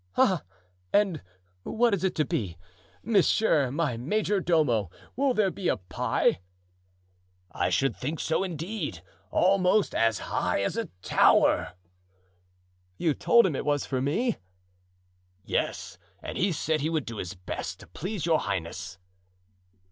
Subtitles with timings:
[0.17, 0.41] "Ah!
[0.91, 1.21] and
[1.61, 2.57] what is it to be?
[3.03, 6.39] Monsieur, my majordomo, will there be a pie?"
[7.51, 11.73] "I should think so, indeed—almost as high as a tower."
[12.97, 14.37] "You told him it was for me?"
[15.45, 18.97] "Yes, and he said he would do his best to please your highness."